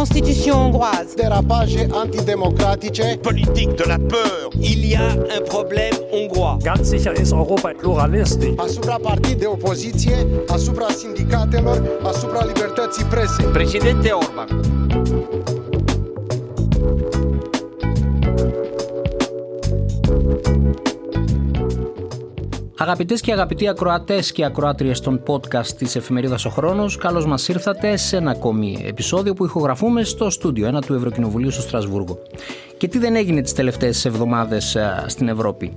constitution 0.00 0.56
hongroise. 0.56 1.14
Dérapage 1.16 1.76
antidémocratice. 1.92 3.18
Politique 3.22 3.74
de 3.76 3.84
la 3.84 3.98
peur. 3.98 4.50
Il 4.60 4.86
y 4.86 4.94
a 4.94 5.10
un 5.10 5.42
problème 5.44 5.94
hongrois. 6.12 6.58
Ganz 6.62 6.88
sicher 6.88 7.12
ist 7.20 7.32
Europa 7.32 7.72
pluralistisch. 7.78 8.54
Asupra 8.58 8.98
partid 9.02 9.38
de 9.38 9.46
opoziție, 9.46 10.16
asupra 10.48 10.86
sindicatelor, 10.88 11.82
asupra 12.02 12.44
libertății 12.44 13.04
presei. 13.04 13.44
Președinte 13.44 14.10
Orban. 14.10 14.48
Αγαπητές 22.82 23.20
και 23.20 23.32
αγαπητοί 23.32 23.68
ακροατές 23.68 24.32
και 24.32 24.44
ακροάτριες 24.44 25.00
των 25.00 25.22
podcast 25.26 25.66
της 25.66 25.96
εφημερίδας 25.96 26.44
Ο 26.44 26.50
Χρόνος, 26.50 26.96
καλώς 26.96 27.26
μας 27.26 27.48
ήρθατε 27.48 27.96
σε 27.96 28.16
ένα 28.16 28.30
ακόμη 28.30 28.84
επεισόδιο 28.86 29.34
που 29.34 29.44
ηχογραφούμε 29.44 30.04
στο 30.04 30.30
στούντιο 30.30 30.76
1 30.76 30.80
του 30.86 30.94
Ευρωκοινοβουλίου 30.94 31.50
στο 31.50 31.62
Στρασβούργο. 31.62 32.18
Και 32.80 32.88
τι 32.88 32.98
δεν 32.98 33.16
έγινε 33.16 33.40
τις 33.40 33.52
τελευταίες 33.52 34.04
εβδομάδες 34.04 34.76
στην 35.06 35.28
Ευρώπη; 35.28 35.76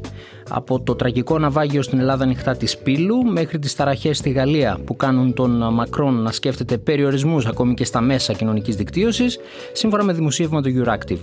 Από 0.50 0.80
το 0.80 0.96
τραγικό 0.96 1.40
ναυάγιο 1.40 1.82
στην 1.82 2.00
Ελλάδα 2.00 2.24
ανοιχτά 2.24 2.56
της 2.56 2.78
Πύλου 2.78 3.24
μέχρι 3.24 3.60
τις 3.60 3.76
ταραχές 3.76 4.18
στη 4.18 4.30
Γαλλία 4.30 4.78
που 4.86 4.96
κάνουν 4.96 5.34
τον 5.34 5.74
Μακρόν 5.74 6.22
να 6.22 6.32
σκέφτεται 6.32 6.78
περιορισμούς 6.78 7.46
ακόμη 7.46 7.74
και 7.74 7.86
στα 7.86 8.02
μέσα 8.02 8.34
κοινωνικής 8.34 8.76
δικτύωσης, 8.76 9.40
σύμφωνα 9.74 10.04
με 10.04 10.14
δημοσίευμα 10.14 10.62
του 10.62 10.70
Euractiv. 10.70 11.18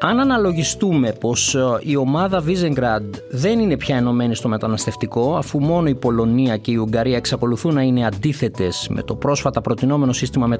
Αν 0.00 0.20
αναλογιστούμε 0.20 1.12
πως 1.20 1.56
η 1.80 1.96
ομάδα 1.96 2.44
Visegrad 2.46 3.20
δεν 3.30 3.58
είναι 3.58 3.76
πια 3.76 3.96
ενωμένη 3.96 4.34
στο 4.34 4.48
μεταναστευτικό, 4.48 5.36
αφού 5.36 5.60
μόνο 5.60 5.88
η 5.88 5.94
Πολωνία 5.94 6.56
και 6.56 6.70
η 6.70 6.76
Ουγγαρία 6.76 7.16
εξακολουθούν 7.16 7.74
να 7.74 7.82
είναι 7.82 8.06
αντίθετες 8.06 8.88
με 8.90 9.02
το 9.02 9.14
πρόσφατα 9.14 9.60
προτινόμενο 9.60 10.12
σύστημα 10.12 10.58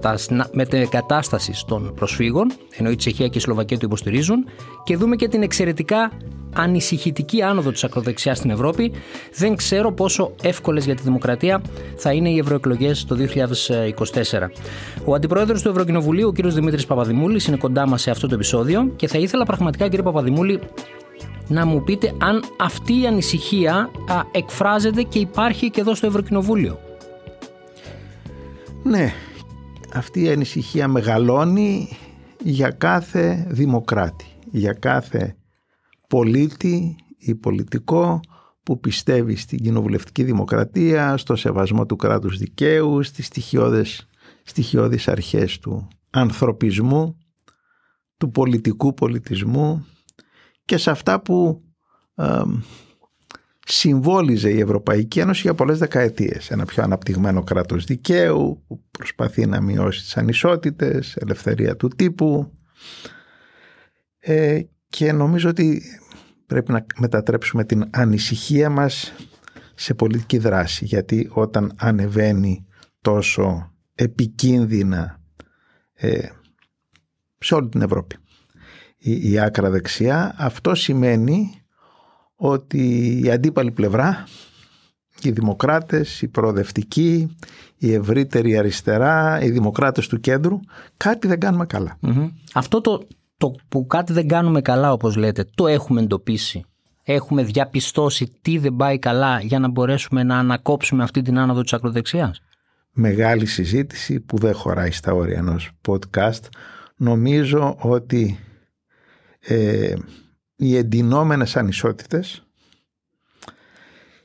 μετεγκατάστασης 0.53 1.65
των 1.65 1.93
προσφύγων, 1.95 2.53
ενώ 2.77 2.91
η 2.91 2.97
Τσεχία 2.97 3.29
και 3.29 3.39
η 3.39 3.41
Σλοβακία 3.41 3.77
το 3.79 3.87
υποστηρίζουν, 3.87 4.45
και 4.85 4.97
δούμε 4.97 5.17
και 5.17 5.29
την 5.29 5.43
εξαιρετικά 5.43 6.11
ανησυχητική 6.53 7.43
άνοδο 7.43 7.71
της 7.71 7.85
ακροδεξιάς 7.85 8.39
στην 8.39 8.51
Ευρώπη, 8.51 8.93
δεν 9.35 9.57
ξέρω 9.57 9.93
πόσο 9.93 10.33
εύκολες 10.43 10.85
για 10.85 10.95
τη 10.95 11.03
δημοκρατία 11.03 11.63
θα 11.97 12.13
είναι 12.13 12.29
οι 12.29 12.39
ευρωεκλογές 12.39 13.05
το 13.05 13.17
2024. 13.17 14.51
Ο 15.05 15.15
Αντιπρόεδρος 15.15 15.63
του 15.63 15.69
Ευρωκοινοβουλίου, 15.69 16.29
ο 16.29 16.33
κ. 16.33 16.47
Δημήτρης 16.47 16.87
Παπαδημούλης, 16.87 17.47
είναι 17.47 17.57
κοντά 17.57 17.89
μας 17.89 18.03
σε 18.03 18.11
αυτό 18.11 18.27
το 18.27 18.35
επεισόδιο 18.35 18.93
και 18.97 19.09
θα 19.09 19.19
ήθελα 19.19 19.45
πραγματικά, 19.45 19.89
κύριε 19.89 20.03
Παπαδημούλη, 20.03 20.61
να 21.49 21.67
μου 21.67 21.83
πείτε 21.85 22.13
αν 22.19 22.43
αυτή 22.59 23.01
η 23.01 23.07
ανησυχία 23.07 23.75
α, 24.09 24.21
εκφράζεται 24.33 25.03
και 25.03 25.19
υπάρχει 25.19 25.71
και 25.71 25.81
εδώ 25.81 25.95
στο 25.95 26.07
Ευρωκοινοβούλιο. 26.07 26.79
Ναι, 28.83 29.13
αυτή 29.95 30.23
η 30.23 30.29
ανησυχία 30.29 30.89
μεγαλώνει 30.89 31.89
για 32.43 32.71
κάθε 32.71 33.47
δημοκράτη, 33.49 34.27
για 34.51 34.73
κάθε 34.73 35.37
πολίτη 36.09 36.97
ή 37.19 37.35
πολιτικό 37.35 38.21
που 38.63 38.81
πιστεύει 38.81 39.37
στην 39.37 39.59
κοινοβουλευτική 39.59 40.25
δημοκρατία, 40.25 41.17
στο 41.17 41.37
σεβασμό 41.37 41.87
του 41.87 41.97
κράτους 41.97 42.39
δικαίου, 42.39 43.03
στις 43.03 43.27
στοιχειώδες, 43.27 44.09
στοιχειώδεις 44.43 45.09
αρχές 45.09 45.59
του 45.59 45.89
ανθρωπισμού, 46.11 47.17
του 48.17 48.31
πολιτικού 48.31 48.95
πολιτισμού 48.95 49.87
και 50.65 50.77
σε 50.77 50.91
αυτά 50.91 51.21
που 51.21 51.63
ε, 52.15 52.43
συμβόλιζε 53.67 54.51
η 54.51 54.61
Ευρωπαϊκή 54.61 55.21
Ένωση 55.21 55.41
για 55.41 55.55
πολλές 55.55 55.79
δεκαετίες. 55.79 56.51
Ένα 56.51 56.65
πιο 56.65 56.83
αναπτυγμένο 56.83 57.43
κράτος 57.43 57.85
δικαίου 57.85 58.65
που 58.67 58.85
προσπαθεί 58.91 59.47
να 59.47 59.61
μειώσει 59.61 60.03
τις 60.03 60.17
ανισότητες, 60.17 61.17
ελευθερία 61.17 61.77
του 61.77 61.89
τύπου 61.89 62.53
ε, 64.19 64.61
και 64.89 65.13
νομίζω 65.13 65.49
ότι 65.49 65.83
πρέπει 66.47 66.73
να 66.73 66.87
μετατρέψουμε 66.99 67.65
την 67.65 67.85
ανησυχία 67.91 68.71
μας 68.71 69.13
σε 69.75 69.95
πολιτική 69.95 70.39
δράση 70.39 70.85
γιατί 70.85 71.29
όταν 71.33 71.73
ανεβαίνει 71.77 72.67
τόσο 73.01 73.73
επικίνδυνα 73.95 75.21
ε, 75.93 76.29
σε 77.39 77.55
όλη 77.55 77.69
την 77.69 77.83
Ευρώπη 77.83 78.17
η, 78.99 79.31
η 79.31 79.39
άκρα 79.39 79.71
δεξιά 79.71 80.35
αυτό 80.39 80.75
σημαίνει 80.75 81.63
ότι 82.35 83.21
η 83.25 83.31
αντίπαλη 83.31 83.71
πλευρά 83.71 84.27
οι 85.23 85.31
δημοκράτες, 85.31 86.23
οι 86.23 86.29
προοδευτικοί, 86.29 87.37
η 87.77 87.93
ευρύτερη 87.93 88.59
αριστερά, 88.59 89.41
οι 89.41 89.51
δημοκράτες 89.51 90.07
του 90.07 90.21
κέντρου 90.21 90.61
κάτι 90.97 91.27
δεν 91.27 91.41
κάνουμε 91.41 91.67
Αυτό 92.55 92.81
το, 92.81 93.07
το 93.39 93.55
που 93.69 93.87
κάτι 93.87 94.13
δεν 94.13 94.29
κάνουμε 94.29 94.61
καλά 94.61 94.93
όπως 94.93 95.17
λέτε, 95.17 95.45
το 95.55 95.67
έχουμε 95.67 96.01
εντοπίσει. 96.01 96.65
Έχουμε 97.03 97.43
διαπιστώσει 97.43 98.39
τι 98.43 98.59
δεν 98.59 98.77
πάει 98.77 98.99
καλά 98.99 99.41
για 99.41 99.59
να 99.59 99.69
μπορέσουμε 99.69 100.23
να 100.23 100.39
ανακόψουμε 100.39 101.03
αυτή 101.03 101.23
την 101.23 101.39
άνοδο 101.39 101.63
της 101.63 101.73
ακροδεξιάς. 101.73 102.41
Μεγάλη 102.93 103.47
συζήτηση 103.47 104.21
που 104.21 104.39
δεν 104.39 104.55
χωράει 104.55 104.91
στα 104.91 105.13
όρια 105.13 105.39
ενός 105.39 105.71
podcast. 105.89 106.41
Νομίζω 106.97 107.77
ότι 107.81 108.39
ε, 109.41 109.95
οι 110.57 110.77
εντυνόμενες 110.77 111.57
ανισότητες 111.57 112.47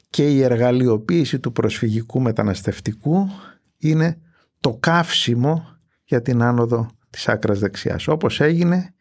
και 0.10 0.30
η 0.30 0.42
εργαλειοποίηση 0.42 1.40
του 1.40 1.52
προσφυγικού 1.52 2.22
μεταναστευτικού 2.22 3.30
είναι 3.78 4.18
το 4.60 4.78
καύσιμο 4.80 5.68
για 6.04 6.22
την 6.22 6.42
άνοδο 6.42 6.90
της 7.10 7.28
άκρας 7.28 7.60
δεξιάς. 7.60 8.08
Όπως 8.08 8.42
έγινε 8.42 8.93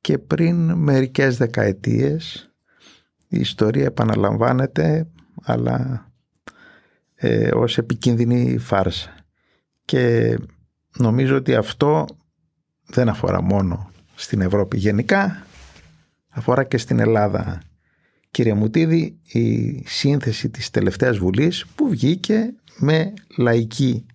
και 0.00 0.18
πριν 0.18 0.72
μερικές 0.72 1.36
δεκαετίες 1.36 2.50
η 3.28 3.40
ιστορία 3.40 3.84
επαναλαμβάνεται 3.84 5.06
αλλά 5.42 6.08
ε, 7.14 7.50
ως 7.54 7.78
επικίνδυνη 7.78 8.58
φάρσα. 8.58 9.14
Και 9.84 10.36
νομίζω 10.96 11.36
ότι 11.36 11.54
αυτό 11.54 12.06
δεν 12.86 13.08
αφορά 13.08 13.42
μόνο 13.42 13.90
στην 14.14 14.40
Ευρώπη 14.40 14.76
γενικά 14.76 15.46
αφορά 16.28 16.64
και 16.64 16.78
στην 16.78 16.98
Ελλάδα. 16.98 17.62
Κύριε 18.30 18.54
Μουτίδη 18.54 19.18
η 19.22 19.82
σύνθεση 19.86 20.50
της 20.50 20.70
τελευταίας 20.70 21.18
βουλής 21.18 21.66
που 21.74 21.88
βγήκε 21.88 22.54
με 22.78 23.12
λαϊκή 23.38 24.06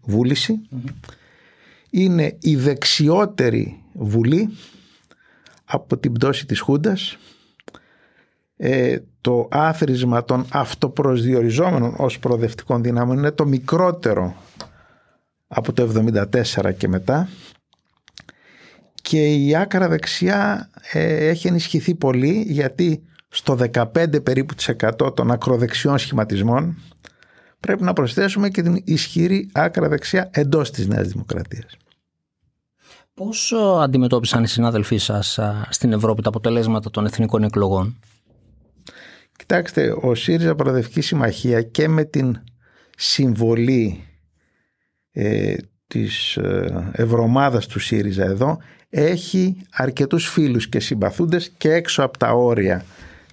είναι 1.90 2.38
η 2.40 2.56
δεξιότερη 2.56 3.84
βουλή 3.94 4.50
από 5.66 5.98
την 5.98 6.12
πτώση 6.12 6.46
της 6.46 6.59
Χούντας 6.59 7.18
ε, 8.58 8.98
το 9.22 9.48
άθροισμα 9.52 10.24
των 10.24 10.46
αυτοπροσδιοριζόμενων 10.52 11.94
ως 11.98 12.20
προοδευτικών 12.20 12.84
δυνάμεων 12.84 13.18
είναι 13.18 13.31
το 13.31 13.46
μικρότερο 13.46 14.36
από 15.48 15.74
το 15.74 16.03
1974 16.53 16.74
και 16.78 16.88
μετά 16.88 17.30
και 19.02 19.34
η 19.34 19.56
άκρα 19.56 19.88
δεξιά 19.88 20.70
ε, 20.92 21.28
έχει 21.28 21.48
ενισχυθεί 21.48 21.96
πολύ 21.96 22.44
γιατί 22.47 23.03
στο 23.28 23.58
15 23.74 24.24
περίπου 24.24 24.53
των 25.14 25.32
ακροδεξιών 25.32 25.97
σχηματισμών 25.97 26.78
πρέπει 27.59 27.84
να 27.84 27.94
προσθέσουμε 27.94 28.50
και 28.50 28.62
την 28.62 28.82
ισχυρή 28.84 29.50
άκρα 29.53 29.88
δεξιά 29.88 30.30
εντός 30.34 30.72
της 30.72 30.88
Νέας 30.88 31.08
Δημοκρατίας. 31.08 31.78
Πώς 33.16 33.53
αντιμετώπισαν 33.82 34.44
οι 34.44 34.47
συνάδελφοί 34.47 34.97
σας 34.97 35.40
στην 35.70 35.94
Ευρώπη 35.94 36.22
τα 36.22 36.29
αποτελέσματα 36.29 36.90
των 36.90 37.06
εθνικών 37.06 37.44
εκλογών; 37.44 38.00
Κοιτάξτε, 39.38 39.96
ο 40.02 40.16
ΣΥΡΙΖΑ 40.16 40.56
Προοδευτική 40.56 41.02
Συμμαχία 41.02 41.62
και 41.62 41.88
με 41.88 42.03
την 42.03 42.44
συμβολή 42.97 44.03
ε, 45.12 45.56
της 45.88 46.38
ε, 46.38 46.91
ευρωμάδας 46.91 47.67
του 47.67 47.79
ΣΥΡΙΖΑ 47.79 48.23
εδώ 48.23 48.58
έχει 48.90 49.58
αρκετούς 49.72 50.29
φίλους 50.29 50.70
και 50.70 50.79
συμπαθούντες 50.79 51.50
και 51.50 51.73
έξω 51.73 52.03
από 52.03 52.18
τα 52.18 52.32
όρια 52.32 52.85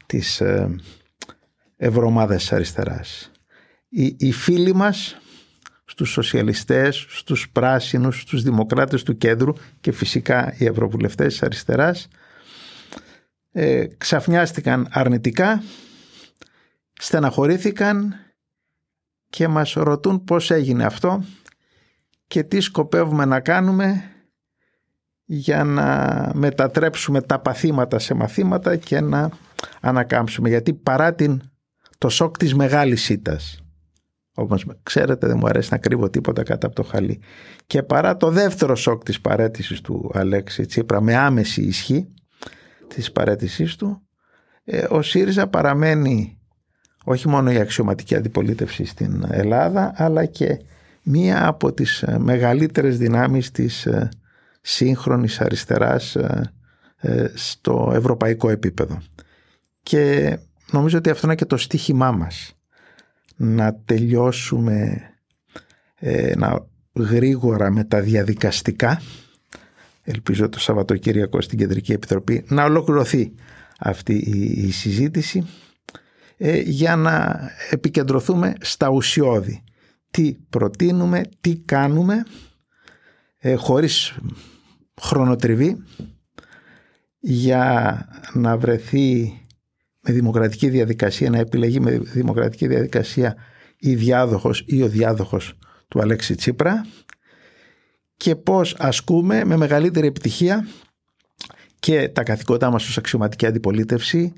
της 0.06 0.40
ε, 0.40 0.76
ευρωμάδας 1.76 2.52
αριστεράς. 2.52 3.30
Οι, 3.88 4.16
οι 4.18 4.32
φίλοι 4.32 4.74
μας 4.74 5.16
στους 5.92 6.10
σοσιαλιστές, 6.10 7.06
στους 7.08 7.50
πράσινους, 7.50 8.20
στους 8.20 8.42
δημοκράτες 8.42 9.02
του 9.02 9.16
κέντρου 9.16 9.52
και 9.80 9.92
φυσικά 9.92 10.54
οι 10.58 10.64
ευρωβουλευτές 10.64 11.26
της 11.26 11.42
αριστεράς 11.42 12.08
ε, 13.52 13.86
ξαφνιάστηκαν 13.98 14.88
αρνητικά, 14.90 15.62
στεναχωρήθηκαν 16.92 18.14
και 19.28 19.48
μας 19.48 19.72
ρωτούν 19.72 20.24
πώς 20.24 20.50
έγινε 20.50 20.84
αυτό 20.84 21.24
και 22.26 22.42
τι 22.42 22.60
σκοπεύουμε 22.60 23.24
να 23.24 23.40
κάνουμε 23.40 24.02
για 25.24 25.64
να 25.64 26.30
μετατρέψουμε 26.34 27.22
τα 27.22 27.38
παθήματα 27.38 27.98
σε 27.98 28.14
μαθήματα 28.14 28.76
και 28.76 29.00
να 29.00 29.30
ανακάμψουμε. 29.80 30.48
Γιατί 30.48 30.74
παρά 30.74 31.14
την, 31.14 31.42
το 31.98 32.08
σοκ 32.08 32.36
της 32.36 32.54
μεγάλης 32.54 33.08
ήττας, 33.08 33.61
όπως 34.34 34.66
ξέρετε 34.82 35.26
δεν 35.26 35.36
μου 35.40 35.46
αρέσει 35.46 35.68
να 35.72 35.78
κρύβω 35.78 36.10
τίποτα 36.10 36.42
κάτω 36.42 36.66
από 36.66 36.76
το 36.76 36.82
χαλί, 36.82 37.20
και 37.66 37.82
παρά 37.82 38.16
το 38.16 38.30
δεύτερο 38.30 38.74
σοκ 38.76 39.02
της 39.02 39.20
παρέτησης 39.20 39.80
του 39.80 40.10
Αλέξη 40.14 40.66
Τσίπρα 40.66 41.00
με 41.00 41.16
άμεση 41.16 41.62
ισχύ 41.62 42.08
της 42.88 43.12
παρέτησής 43.12 43.76
του, 43.76 44.02
ε, 44.64 44.86
ο 44.90 45.02
ΣΥΡΙΖΑ 45.02 45.46
παραμένει 45.46 46.38
όχι 47.04 47.28
μόνο 47.28 47.50
η 47.50 47.58
αξιωματική 47.58 48.14
αντιπολίτευση 48.14 48.84
στην 48.84 49.24
Ελλάδα, 49.30 49.92
αλλά 49.96 50.24
και 50.24 50.60
μία 51.02 51.46
από 51.46 51.72
τις 51.72 52.02
ε, 52.02 52.18
μεγαλύτερες 52.18 52.98
δυνάμεις 52.98 53.50
της 53.50 53.86
ε, 53.86 54.08
σύγχρονης 54.60 55.40
αριστεράς 55.40 56.16
στο 57.34 57.92
ευρωπαϊκό 57.94 58.48
επίπεδο. 58.48 58.98
Και 59.82 60.38
νομίζω 60.70 60.98
ότι 60.98 61.10
αυτό 61.10 61.26
είναι 61.26 61.36
και 61.36 61.44
το 61.44 61.56
στίχημά 61.56 62.10
μας. 62.10 62.56
Να 63.44 63.74
τελειώσουμε 63.84 65.00
να 66.36 66.66
γρήγορα 66.92 67.70
με 67.70 67.84
τα 67.84 68.00
διαδικαστικά 68.00 69.00
ελπίζω 70.02 70.48
το 70.48 70.60
Σαββατοκύριακο 70.60 71.40
στην 71.40 71.58
Κεντρική 71.58 71.92
Επιτροπή 71.92 72.44
να 72.48 72.64
ολοκληρωθεί 72.64 73.34
αυτή 73.78 74.14
η, 74.56 74.70
συζήτηση 74.70 75.46
ε, 76.36 76.60
για 76.60 76.96
να 76.96 77.40
επικεντρωθούμε 77.70 78.54
στα 78.60 78.88
ουσιώδη. 78.88 79.64
Τι 80.10 80.36
προτείνουμε, 80.50 81.22
τι 81.40 81.56
κάνουμε 81.56 82.24
ε, 83.38 83.54
χωρίς 83.54 84.14
χρονοτριβή 85.00 85.76
για 87.18 88.06
να 88.32 88.56
βρεθεί 88.56 89.32
με 90.02 90.12
δημοκρατική 90.12 90.68
διαδικασία, 90.68 91.30
να 91.30 91.38
επιλεγεί 91.38 91.80
με 91.80 91.90
δημοκρατική 91.90 92.66
διαδικασία 92.66 93.36
η 93.76 93.94
διάδοχος 93.94 94.64
ή 94.66 94.82
ο 94.82 94.88
διάδοχος 94.88 95.58
του 95.88 96.00
Αλέξη 96.00 96.34
Τσίπρα 96.34 96.86
και 98.16 98.36
πώς 98.36 98.76
ασκούμε 98.78 99.44
με 99.44 99.56
μεγαλύτερη 99.56 100.06
επιτυχία 100.06 100.68
και 101.78 102.08
τα 102.08 102.22
καθηκόντά 102.22 102.70
μας 102.70 102.88
ως 102.88 102.98
αξιωματική 102.98 103.46
αντιπολίτευση. 103.46 104.32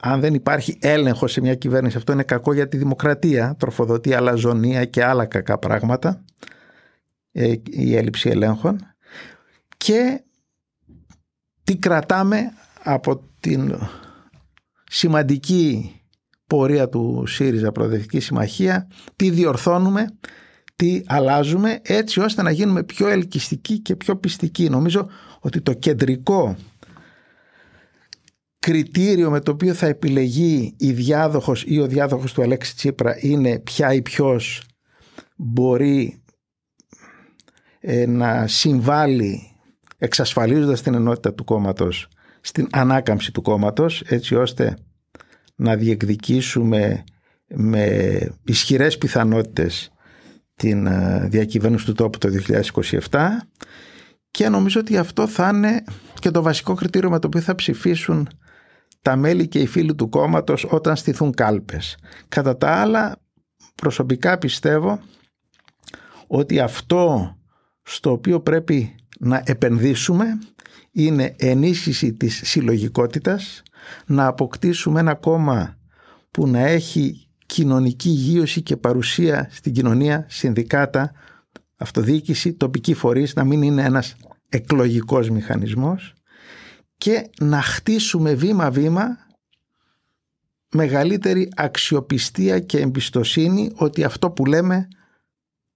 Αν 0.00 0.20
δεν 0.20 0.34
υπάρχει 0.34 0.78
έλεγχος 0.80 1.32
σε 1.32 1.40
μια 1.40 1.54
κυβέρνηση 1.54 1.96
αυτό 1.96 2.12
είναι 2.12 2.22
κακό 2.22 2.52
για 2.52 2.68
τη 2.68 2.76
δημοκρατία 2.76 3.56
τροφοδοτεί 3.58 4.14
αλαζονία 4.14 4.84
και 4.84 5.04
άλλα 5.04 5.26
κακά 5.26 5.58
πράγματα 5.58 6.24
ε, 7.32 7.54
η 7.64 7.96
έλλειψη 7.96 8.28
ελέγχων. 8.28 8.78
Και 9.76 10.22
τι 11.64 11.76
κρατάμε 11.76 12.52
από 12.82 13.22
την 13.40 13.78
σημαντική 14.90 15.94
πορεία 16.46 16.88
του 16.88 17.24
ΣΥΡΙΖΑ 17.26 17.72
Προοδευτική 17.72 18.20
Συμμαχία 18.20 18.88
τι 19.16 19.30
διορθώνουμε 19.30 20.06
τι 20.76 21.02
αλλάζουμε 21.06 21.80
έτσι 21.82 22.20
ώστε 22.20 22.42
να 22.42 22.50
γίνουμε 22.50 22.82
πιο 22.82 23.08
ελκυστικοί 23.08 23.78
και 23.78 23.96
πιο 23.96 24.16
πιστικοί. 24.16 24.68
Νομίζω 24.68 25.08
ότι 25.40 25.60
το 25.60 25.72
κεντρικό 25.72 26.56
κριτήριο 28.58 29.30
με 29.30 29.40
το 29.40 29.50
οποίο 29.50 29.74
θα 29.74 29.86
επιλεγεί 29.86 30.74
η 30.78 30.92
διάδοχος 30.92 31.64
ή 31.66 31.80
ο 31.80 31.86
διάδοχος 31.86 32.32
του 32.32 32.42
Αλέξη 32.42 32.76
Τσίπρα 32.76 33.16
είναι 33.20 33.58
ποια 33.58 33.92
ή 33.92 34.02
ποιος 34.02 34.64
μπορεί 35.36 36.22
ε, 37.80 38.06
να 38.06 38.46
συμβάλλει 38.46 39.40
εξασφαλίζοντας 39.98 40.82
την 40.82 40.94
ενότητα 40.94 41.34
του 41.34 41.44
κόμματος 41.44 42.08
στην 42.46 42.68
ανάκαμψη 42.72 43.32
του 43.32 43.42
κόμματος 43.42 44.02
έτσι 44.06 44.34
ώστε 44.34 44.76
να 45.54 45.76
διεκδικήσουμε 45.76 47.04
με 47.46 48.18
ισχυρές 48.44 48.98
πιθανότητες 48.98 49.90
την 50.54 50.86
ε, 50.86 51.26
διακυβέρνηση 51.30 51.84
του 51.84 51.92
τόπου 51.92 52.18
το 52.18 52.28
2027 53.10 53.18
και 54.30 54.48
νομίζω 54.48 54.80
ότι 54.80 54.96
αυτό 54.96 55.26
θα 55.26 55.50
είναι 55.54 55.84
και 56.20 56.30
το 56.30 56.42
βασικό 56.42 56.74
κριτήριο 56.74 57.10
με 57.10 57.18
το 57.18 57.26
οποίο 57.26 57.40
θα 57.40 57.54
ψηφίσουν 57.54 58.28
τα 59.02 59.16
μέλη 59.16 59.48
και 59.48 59.58
οι 59.58 59.66
φίλοι 59.66 59.94
του 59.94 60.08
κόμματος 60.08 60.66
όταν 60.70 60.96
στηθούν 60.96 61.34
κάλπες. 61.34 61.96
Κατά 62.28 62.56
τα 62.56 62.70
άλλα 62.70 63.16
προσωπικά 63.74 64.38
πιστεύω 64.38 65.00
ότι 66.26 66.60
αυτό 66.60 67.36
στο 67.82 68.10
οποίο 68.10 68.40
πρέπει 68.40 68.94
να 69.18 69.42
επενδύσουμε 69.44 70.38
είναι 70.96 71.34
ενίσχυση 71.38 72.12
της 72.12 72.40
συλλογικότητας, 72.44 73.62
να 74.06 74.26
αποκτήσουμε 74.26 75.00
ένα 75.00 75.14
κόμμα 75.14 75.76
που 76.30 76.48
να 76.48 76.58
έχει 76.58 77.28
κοινωνική 77.46 78.08
γύρωση 78.08 78.62
και 78.62 78.76
παρουσία 78.76 79.48
στην 79.50 79.72
κοινωνία, 79.72 80.26
συνδικάτα, 80.28 81.12
αυτοδιοίκηση, 81.76 82.52
τοπική 82.52 82.94
φορείς, 82.94 83.34
να 83.34 83.44
μην 83.44 83.62
είναι 83.62 83.82
ένας 83.82 84.16
εκλογικός 84.48 85.30
μηχανισμός 85.30 86.14
και 86.96 87.30
να 87.40 87.62
χτίσουμε 87.62 88.34
βήμα-βήμα 88.34 89.18
μεγαλύτερη 90.72 91.52
αξιοπιστία 91.56 92.58
και 92.58 92.78
εμπιστοσύνη 92.78 93.72
ότι 93.74 94.04
αυτό 94.04 94.30
που 94.30 94.46
λέμε 94.46 94.88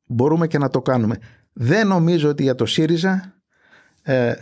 μπορούμε 0.05 0.47
και 0.47 0.59
να 0.59 0.69
το 0.69 0.83
κάνουμε. 0.83 1.19
Δεν 1.53 1.87
νομίζω 1.87 2.29
ότι 2.29 2.43
για 2.43 2.55
το 2.55 2.67
ΣΥΡΙΖΑ 2.67 3.35
ε, 4.03 4.35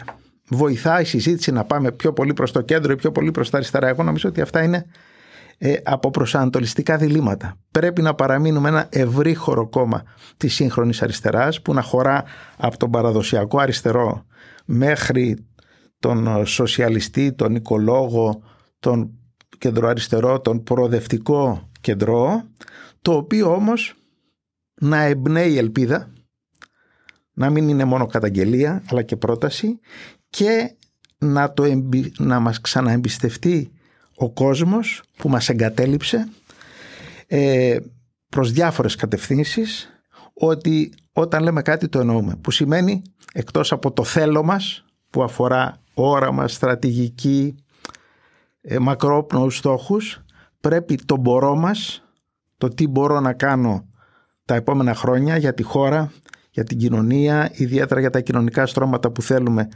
βοηθάει 0.48 1.02
η 1.02 1.04
συζήτηση 1.04 1.52
να 1.52 1.64
πάμε 1.64 1.92
πιο 1.92 2.12
πολύ 2.12 2.32
προς 2.32 2.52
το 2.52 2.60
κέντρο 2.60 2.92
ή 2.92 2.96
πιο 2.96 3.12
πολύ 3.12 3.30
προς 3.30 3.50
τα 3.50 3.56
αριστερά. 3.56 3.88
Εγώ 3.88 4.02
νομίζω 4.02 4.28
ότι 4.28 4.40
αυτά 4.40 4.62
είναι 4.62 4.86
ε, 5.58 5.74
από 5.84 6.10
προσανατολιστικά 6.10 6.96
διλήμματα. 6.96 7.58
Πρέπει 7.70 8.02
να 8.02 8.14
παραμείνουμε 8.14 8.68
ένα 8.68 8.86
ευρύχωρο 8.90 9.68
κόμμα 9.68 10.02
της 10.36 10.54
σύγχρονης 10.54 11.02
αριστεράς 11.02 11.62
που 11.62 11.74
να 11.74 11.82
χωρά 11.82 12.24
από 12.56 12.76
τον 12.76 12.90
παραδοσιακό 12.90 13.58
αριστερό 13.58 14.24
μέχρι 14.64 15.46
τον 15.98 16.46
σοσιαλιστή, 16.46 17.32
τον 17.32 17.54
οικολόγο, 17.54 18.42
τον 18.80 19.10
κεντροαριστερό, 19.58 20.40
τον 20.40 20.62
προοδευτικό 20.62 21.68
κεντρό, 21.80 22.42
το 23.02 23.12
οποίο 23.12 23.54
όμως 23.54 23.94
να 24.80 25.02
εμπνέει 25.02 25.58
ελπίδα, 25.58 26.12
να 27.32 27.50
μην 27.50 27.68
είναι 27.68 27.84
μόνο 27.84 28.06
καταγγελία 28.06 28.82
αλλά 28.90 29.02
και 29.02 29.16
πρόταση 29.16 29.78
και 30.30 30.76
να, 31.18 31.52
το 31.52 31.64
να 32.18 32.40
μας 32.40 32.60
ξαναεμπιστευτεί 32.60 33.72
ο 34.16 34.30
κόσμος 34.30 35.02
που 35.16 35.28
μας 35.28 35.48
εγκατέλειψε 35.48 36.28
ε, 37.26 37.76
προς 38.28 38.52
διάφορες 38.52 38.94
κατευθύνσεις 38.94 39.88
ότι 40.34 40.92
όταν 41.12 41.42
λέμε 41.42 41.62
κάτι 41.62 41.88
το 41.88 42.00
εννοούμε 42.00 42.36
που 42.40 42.50
σημαίνει 42.50 43.02
εκτός 43.32 43.72
από 43.72 43.92
το 43.92 44.04
θέλω 44.04 44.42
μας 44.42 44.84
που 45.10 45.22
αφορά 45.22 45.80
όραμα, 45.94 46.48
στρατηγική, 46.48 47.54
ε, 48.60 48.78
μακρόπνοους 48.78 49.56
στόχους 49.56 50.24
πρέπει 50.60 50.94
το 50.94 51.16
μπορώ 51.16 51.56
μας 51.56 52.02
το 52.58 52.68
τι 52.68 52.86
μπορώ 52.88 53.20
να 53.20 53.32
κάνω 53.32 53.86
τα 54.44 54.54
επόμενα 54.54 54.94
χρόνια 54.94 55.36
για 55.36 55.54
τη 55.54 55.62
χώρα, 55.62 56.12
για 56.50 56.64
την 56.64 56.78
κοινωνία, 56.78 57.50
ιδιαίτερα 57.52 58.00
για 58.00 58.10
τα 58.10 58.20
κοινωνικά 58.20 58.66
στρώματα 58.66 59.10
που 59.10 59.22
θέλουμε 59.22 59.68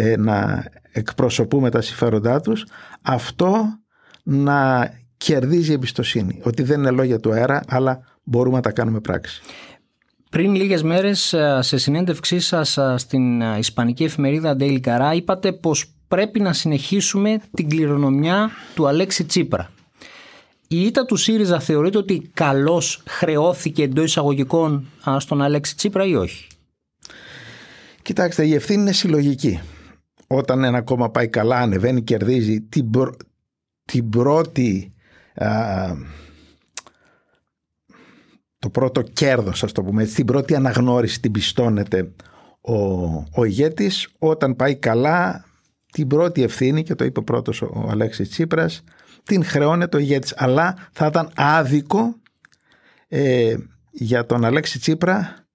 ε, 0.00 0.16
να 0.16 0.64
εκπροσωπούμε 0.92 1.70
τα 1.70 1.80
συμφέροντά 1.80 2.40
τους. 2.40 2.66
Αυτό 3.02 3.78
να 4.22 4.90
κερδίζει 5.16 5.72
εμπιστοσύνη. 5.72 6.40
Ότι 6.42 6.62
δεν 6.62 6.78
είναι 6.78 6.90
λόγια 6.90 7.20
του 7.20 7.32
αέρα, 7.32 7.62
αλλά 7.68 8.00
μπορούμε 8.22 8.56
να 8.56 8.62
τα 8.62 8.70
κάνουμε 8.70 9.00
πράξη. 9.00 9.40
Πριν 10.30 10.54
λίγες 10.54 10.82
μέρες 10.82 11.32
ε, 11.32 11.58
σε 11.62 11.76
συνέντευξή 11.76 12.40
σας 12.40 12.76
ε, 12.76 12.94
στην 12.96 13.42
ε, 13.42 13.58
ισπανική 13.58 14.04
εφημερίδα 14.04 14.56
Daily 14.60 14.80
Cara 14.80 15.12
είπατε 15.14 15.52
πως 15.52 15.92
πρέπει 16.08 16.40
να 16.40 16.52
συνεχίσουμε 16.52 17.40
την 17.54 17.68
κληρονομιά 17.68 18.50
του 18.74 18.86
Αλέξη 18.86 19.24
Τσίπρα. 19.24 19.70
Η 20.68 20.82
ήττα 20.84 21.04
του 21.04 21.16
ΣΥΡΙΖΑ 21.16 21.60
θεωρείται 21.60 21.98
ότι 21.98 22.30
καλώς 22.34 23.02
χρεώθηκε 23.06 23.82
εντός 23.82 24.04
εισαγωγικών 24.04 24.86
στον 25.18 25.42
Αλέξη 25.42 25.76
Τσίπρα 25.76 26.04
ή 26.04 26.14
όχι; 26.14 26.46
Κοιτάξτε, 28.02 28.46
η 28.46 28.54
ευθύνη 28.54 28.80
είναι 28.80 28.92
συλλογική. 28.92 29.60
Όταν 30.30 30.64
ένα 30.64 30.82
κόμμα 30.82 31.10
πάει 31.10 31.28
καλά, 31.28 31.56
ανεβαίνει, 31.56 32.02
κερδίζει, 32.02 32.60
την, 32.60 32.90
την 33.84 34.08
πρώτη 34.08 34.92
το 38.58 38.70
πρώτο 38.70 39.02
κέρδος 39.02 39.62
ας 39.62 39.72
το 39.72 39.82
πούμε 39.82 40.04
την 40.04 40.26
πρώτη 40.26 40.54
αναγνώριση 40.54 41.20
την 41.20 41.32
πιστώνεται 41.32 42.12
ο, 42.60 42.74
ο 43.32 43.44
ηγέτης 43.44 44.08
όταν 44.18 44.56
πάει 44.56 44.76
καλά 44.76 45.44
την 45.92 46.06
πρώτη 46.06 46.42
ευθύνη 46.42 46.82
και 46.82 46.94
το 46.94 47.04
είπε 47.04 47.20
πρώτος 47.20 47.62
ο 47.62 47.86
Αλέξης 47.90 48.30
Τσίπρας 48.30 48.84
την 49.22 49.44
χρεώνεται 49.44 49.96
ο 49.96 50.00
ηγέτης 50.00 50.34
αλλά 50.36 50.88
θα 50.92 51.06
ήταν 51.06 51.30
άδικο 51.34 52.14
ε, 53.08 53.56
για 53.90 54.26
τον 54.26 54.44
Αλέξη 54.44 54.78
Τσίπρα 54.78 55.46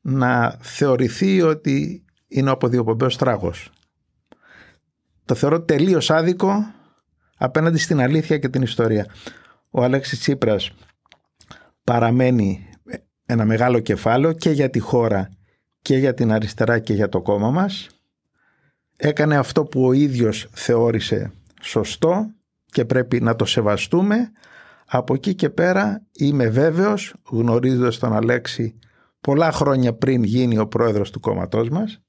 να 0.00 0.56
θεωρηθεί 0.60 1.42
ότι 1.42 2.04
είναι 2.28 2.48
ο 2.48 2.52
αποδιοπομπαίος 2.52 3.16
τράγος. 3.16 3.70
Το 5.30 5.36
θεωρώ 5.36 5.62
τελείως 5.62 6.10
άδικο 6.10 6.72
απέναντι 7.36 7.78
στην 7.78 8.00
αλήθεια 8.00 8.38
και 8.38 8.48
την 8.48 8.62
ιστορία. 8.62 9.06
Ο 9.70 9.82
Αλέξης 9.82 10.18
Τσίπρας 10.18 10.70
παραμένει 11.84 12.68
ένα 13.26 13.44
μεγάλο 13.44 13.80
κεφάλαιο 13.80 14.32
και 14.32 14.50
για 14.50 14.70
τη 14.70 14.78
χώρα 14.78 15.28
και 15.82 15.96
για 15.96 16.14
την 16.14 16.32
αριστερά 16.32 16.78
και 16.78 16.92
για 16.92 17.08
το 17.08 17.22
κόμμα 17.22 17.50
μας. 17.50 17.88
Έκανε 18.96 19.36
αυτό 19.36 19.64
που 19.64 19.86
ο 19.86 19.92
ίδιος 19.92 20.48
θεώρησε 20.52 21.32
σωστό 21.60 22.26
και 22.66 22.84
πρέπει 22.84 23.20
να 23.20 23.36
το 23.36 23.44
σεβαστούμε. 23.44 24.30
Από 24.86 25.14
εκεί 25.14 25.34
και 25.34 25.50
πέρα 25.50 26.06
είμαι 26.12 26.48
βέβαιος, 26.48 27.14
γνωρίζοντας 27.30 27.98
τον 27.98 28.12
Αλέξη 28.12 28.78
πολλά 29.20 29.52
χρόνια 29.52 29.94
πριν 29.94 30.22
γίνει 30.22 30.58
ο 30.58 30.66
πρόεδρος 30.66 31.10
του 31.10 31.20
κόμματός 31.20 31.68
μας, 31.68 32.00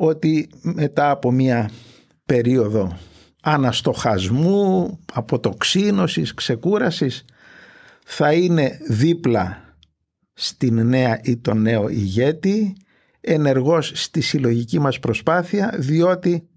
ότι 0.00 0.48
μετά 0.62 1.10
από 1.10 1.30
μια 1.30 1.70
περίοδο 2.26 2.98
αναστοχασμού, 3.42 4.98
αποτοξίνωσης, 5.12 6.34
ξεκούρασης, 6.34 7.24
θα 8.04 8.32
είναι 8.32 8.78
δίπλα 8.88 9.74
στην 10.32 10.86
νέα 10.86 11.20
ή 11.22 11.36
τον 11.36 11.60
νέο 11.60 11.88
ηγέτη, 11.88 12.76
ενεργός 13.20 13.92
στη 13.94 14.20
συλλογική 14.20 14.78
μας 14.78 14.98
προσπάθεια, 14.98 15.74
διότι 15.78 16.48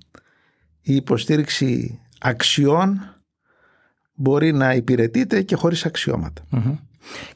η 0.82 0.96
υποστήριξη 0.96 2.00
αξιών 2.20 3.00
μπορεί 4.14 4.52
να 4.52 4.74
υπηρετείται 4.74 5.42
και 5.42 5.56
χωρίς 5.56 5.86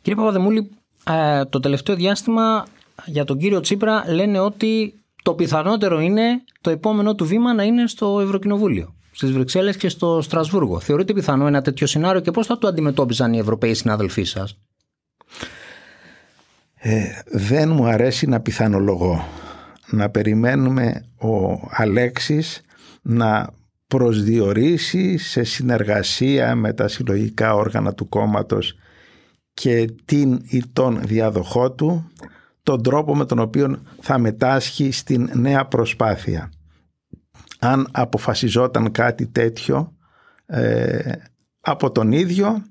Κύριε 0.01 0.19
Παπαδεμούλη, 0.19 0.69
ε, 1.09 1.45
το 1.45 1.59
τελευταίο 1.59 1.95
διάστημα 1.95 2.65
για 3.05 3.23
τον 3.25 3.37
κύριο 3.37 3.59
Τσίπρα 3.59 4.03
λένε 4.07 4.39
ότι 4.39 4.99
το 5.25 5.33
πιθανότερο 5.33 5.99
είναι 5.99 6.43
το 6.61 6.69
επόμενο 6.69 7.15
του 7.15 7.25
βήμα 7.25 7.53
να 7.53 7.63
είναι 7.63 7.87
στο 7.87 8.19
Ευρωκοινοβούλιο, 8.21 8.95
στις 9.11 9.31
Βρυξέλλες 9.31 9.77
και 9.77 9.89
στο 9.89 10.21
Στρασβούργο. 10.21 10.79
Θεωρείτε 10.79 11.13
πιθανό 11.13 11.47
ένα 11.47 11.61
τέτοιο 11.61 11.87
σενάριο 11.87 12.21
και 12.21 12.31
πώς 12.31 12.47
θα 12.47 12.57
το 12.57 12.67
αντιμετώπιζαν 12.67 13.33
οι 13.33 13.37
Ευρωπαίοι 13.37 13.73
συνάδελφοί 13.73 14.23
σας; 14.23 14.57
Ε, 16.75 17.03
δεν 17.25 17.69
μου 17.69 17.85
αρέσει 17.85 18.27
να 18.27 18.39
πιθανολογώ. 18.39 19.27
Να 19.89 20.09
περιμένουμε 20.09 21.05
ο 21.17 21.59
Αλέξης 21.69 22.61
να 23.01 23.49
προσδιορίσει 23.87 25.17
σε 25.17 25.43
συνεργασία 25.43 26.55
με 26.55 26.73
τα 26.73 26.87
συλλογικά 26.87 27.55
όργανα 27.55 27.93
του 27.93 28.09
κόμματος 28.09 28.77
και 29.53 29.89
την 30.05 30.41
ή 30.45 30.63
τον 30.73 31.01
διαδοχό 31.01 31.71
του 31.71 32.11
τον 32.65 32.83
τρόπο 32.83 33.15
με 33.15 33.25
τον 33.25 33.39
οποίο 33.39 33.81
θα 34.01 34.17
μετάσχει 34.17 34.91
στην 34.91 35.29
νέα 35.33 35.65
προσπάθεια. 35.65 36.51
Αν 37.59 37.87
αποφασιζόταν 37.91 38.91
κάτι 38.91 39.27
τέτοιο 39.27 39.95
ε, 40.45 41.11
από 41.59 41.91
τον 41.91 42.11
ίδιο 42.11 42.65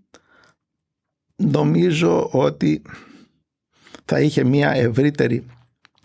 νομίζω 1.37 2.29
ότι 2.33 2.83
θα 4.05 4.21
είχε 4.21 4.45
μια 4.45 4.71
ευρύτερη 4.71 5.47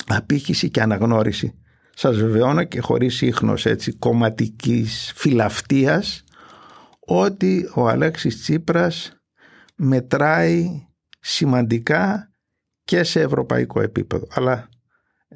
απήχηση 0.07 0.69
και 0.69 0.81
αναγνώριση. 0.81 1.59
Σας 1.93 2.17
βεβαιώνω 2.17 2.63
και 2.63 2.79
χωρίς 2.79 3.21
ίχνος 3.21 3.65
έτσι 3.65 3.93
κομματικής 3.93 5.13
φιλαυτίας 5.15 6.23
ότι 6.99 7.69
ο 7.75 7.87
Αλέξης 7.87 8.41
Τσίπρας 8.41 9.11
μετράει 9.75 10.87
σημαντικά 11.19 12.28
και 12.89 13.03
σε 13.03 13.21
ευρωπαϊκό 13.21 13.81
επίπεδο. 13.81 14.27
Αλλά 14.33 14.69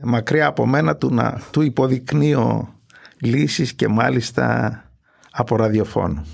μακριά 0.02 0.48
από 0.48 0.66
μένα 0.66 0.96
του 0.96 1.14
να 1.14 1.42
του 1.52 1.62
υποδεικνύω 1.62 2.74
λύσεις 3.22 3.74
και 3.74 3.88
μάλιστα 3.88 4.74
από 5.32 5.56
ραδιοφώνου. 5.56 6.26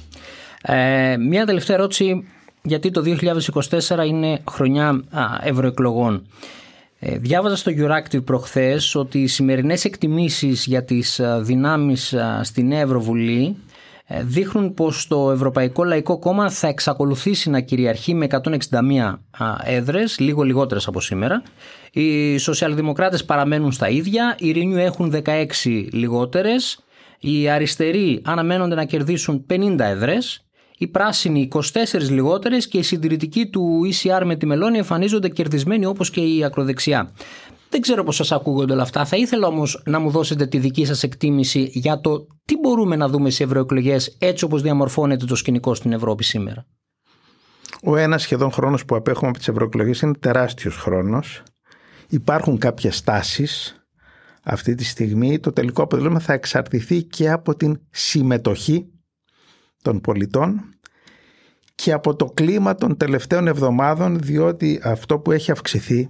Ε, 0.62 1.18
μια 1.18 1.46
τελευταία 1.46 1.76
ερώτηση 1.76 2.28
γιατί 2.62 2.92
το 2.92 3.02
2024 3.88 4.06
είναι 4.08 4.40
χρονιά 4.50 5.04
ευρωεκλογών. 5.44 6.28
Ε, 7.00 7.18
διάβαζα 7.18 7.56
στο 7.56 7.72
Euractiv 7.76 8.24
προχθές 8.26 8.96
ότι 8.96 9.22
οι 9.22 9.28
σημερινές 9.28 9.86
εκτιμήσεις 9.86 10.66
για 10.66 10.84
τις 10.84 11.22
δυνάμεις 11.42 12.16
στην 12.42 12.72
Ευρωβουλή 12.72 13.46
ε, 13.46 13.56
δείχνουν 14.24 14.74
πως 14.74 15.08
το 15.08 15.32
Ευρωπαϊκό 15.32 15.84
Λαϊκό 15.84 16.20
Κόμμα 16.20 16.50
θα 16.50 16.68
εξακολουθήσει 16.68 17.50
να 17.50 17.60
κυριαρχεί 17.60 18.14
με 18.14 18.28
161 18.30 19.20
έδρες, 19.64 20.20
λίγο 20.20 20.44
λιγότερες 20.44 20.88
από 20.88 21.00
σήμερα. 21.00 21.44
Οι 21.92 22.38
σοσιαλδημοκράτες 22.38 23.26
παραμένουν 23.26 23.72
στα 23.72 23.90
ίδια, 23.90 24.36
οι 24.40 24.54
Renew 24.56 24.78
έχουν 24.78 25.12
16 25.12 25.88
λιγότερες, 25.92 26.84
οι 27.20 27.50
αριστεροί 27.50 28.22
αναμένονται 28.24 28.76
να 28.76 28.86
κερδίσουν 28.86 29.46
50 29.50 29.76
έδρες, 29.80 30.44
οι 30.78 30.88
πράσινοι 30.88 31.48
24 31.52 31.60
λιγότερες 32.10 32.68
και 32.68 32.78
οι 32.78 32.82
συντηρητικοί 32.82 33.46
του 33.46 33.82
ECR 33.92 34.22
με 34.26 34.36
τη 34.36 34.46
Μελώνη 34.46 34.78
εμφανίζονται 34.78 35.30
κερδισμένοι 35.30 35.86
όπως 35.86 36.10
και 36.10 36.22
η 36.22 36.44
ακροδεξιά. 36.44 37.12
Δεν 37.70 37.82
ξέρω 37.82 38.04
πώς 38.04 38.16
σας 38.16 38.32
ακούγονται 38.32 38.74
όλα 38.74 38.82
αυτά. 38.82 39.06
Θα 39.06 39.18
ήθελα 39.18 39.48
όμως 39.48 39.82
να 39.86 40.00
μου 40.00 40.10
δώσετε 40.10 40.48
τη 40.48 40.58
δική 40.58 40.86
σας 40.86 41.04
εκτίμηση 41.04 41.70
για 41.74 42.02
το 42.02 42.28
τι 42.46 42.58
μπορούμε 42.58 42.96
να 42.96 43.08
δούμε 43.08 43.30
σε 43.30 43.44
ευρωεκλογές 43.44 44.16
έτσι 44.20 44.44
όπως 44.44 44.62
διαμορφώνεται 44.62 45.26
το 45.26 45.36
σκηνικό 45.36 45.74
στην 45.74 45.92
Ευρώπη 45.92 46.24
σήμερα. 46.24 46.66
Ο 47.84 47.96
ένας 47.96 48.22
σχεδόν 48.22 48.52
χρόνος 48.52 48.86
που 48.86 48.96
απέχουμε 48.96 49.30
από 49.30 49.38
τις 49.38 49.48
ευρωεκλογές 49.48 50.02
είναι 50.02 50.14
τεράστιος 50.20 50.76
χρόνος. 50.76 51.44
Υπάρχουν 52.10 52.58
κάποιες 52.58 53.04
τάσεις 53.04 53.84
αυτή 54.44 54.76
τη 54.76 54.84
στιγμή. 54.84 55.40
Το 55.40 55.52
τελικό 55.52 55.84
αποτέλεσμα 55.84 56.20
θα 56.20 56.34
εξαρτηθεί 56.34 57.04
και 57.04 57.32
από 57.32 57.56
την 57.56 57.82
συμμετοχή 57.90 58.86
των 59.82 60.02
πολιτών 60.02 60.74
και 61.76 61.92
από 61.92 62.16
το 62.16 62.26
κλίμα 62.26 62.76
των 62.76 62.98
τελευταίων 62.98 63.48
εβδομάδων 63.48 64.20
διότι 64.20 64.80
αυτό 64.84 65.20
που 65.20 65.32
έχει 65.32 65.52
αυξηθεί 65.52 66.10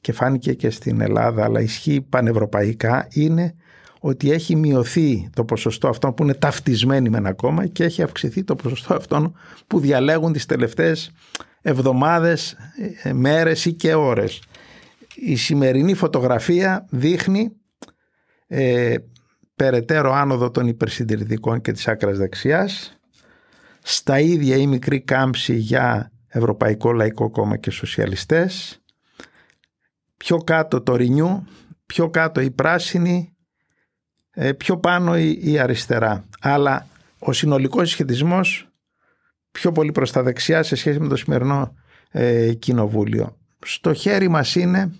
και 0.00 0.12
φάνηκε 0.12 0.52
και 0.52 0.70
στην 0.70 1.00
Ελλάδα 1.00 1.44
αλλά 1.44 1.60
ισχύει 1.60 2.00
πανευρωπαϊκά 2.00 3.08
είναι 3.12 3.54
ότι 4.00 4.32
έχει 4.32 4.56
μειωθεί 4.56 5.30
το 5.34 5.44
ποσοστό 5.44 5.88
αυτών 5.88 6.14
που 6.14 6.22
είναι 6.22 6.34
ταυτισμένοι 6.34 7.08
με 7.08 7.16
ένα 7.16 7.32
κόμμα 7.32 7.66
και 7.66 7.84
έχει 7.84 8.02
αυξηθεί 8.02 8.44
το 8.44 8.54
ποσοστό 8.56 8.94
αυτών 8.94 9.34
που 9.66 9.80
διαλέγουν 9.80 10.32
τις 10.32 10.46
τελευταίες 10.46 11.10
εβδομάδες, 11.62 12.56
ε, 13.02 13.12
μέρες 13.12 13.64
ή 13.64 13.72
και 13.72 13.94
ώρες. 13.94 14.42
Η 15.14 15.36
σημερινή 15.36 15.94
φωτογραφία 15.94 16.86
δείχνει 16.90 17.52
ε, 18.46 18.94
περαιτέρω 19.56 20.12
άνοδο 20.12 20.50
των 20.50 20.66
υπερσυντηρητικών 20.66 21.60
και 21.60 21.72
της 21.72 21.88
άκρας 21.88 22.18
δεξιάς 22.18 22.98
στα 23.82 24.18
ίδια 24.20 24.56
η 24.56 24.66
μικρή 24.66 25.00
κάμψη 25.00 25.54
για 25.54 26.12
Ευρωπαϊκό 26.28 26.92
Λαϊκό 26.92 27.30
Κόμμα 27.30 27.56
και 27.56 27.70
Σοσιαλιστές 27.70 28.82
πιο 30.18 30.36
κάτω 30.36 30.80
το 30.80 30.96
Ρινιού, 30.96 31.44
πιο 31.86 32.10
κάτω 32.10 32.40
η 32.40 32.50
Πράσινη, 32.50 33.36
ε, 34.30 34.52
πιο 34.52 34.78
πάνω 34.78 35.18
η 35.18 35.58
Αριστερά. 35.58 36.24
Αλλά 36.40 36.86
ο 37.18 37.32
συνολικός 37.32 37.90
σχετισμός 37.90 38.68
πιο 39.50 39.72
πολύ 39.72 39.92
προς 39.92 40.12
τα 40.12 40.22
δεξιά 40.22 40.62
σε 40.62 40.76
σχέση 40.76 41.00
με 41.00 41.08
το 41.08 41.16
σημερινό 41.16 41.74
ε, 42.10 42.52
κοινοβούλιο. 42.52 43.36
Στο 43.64 43.92
χέρι 43.92 44.28
μας 44.28 44.54
είναι 44.54 44.92